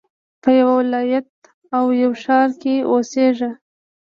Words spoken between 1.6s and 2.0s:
او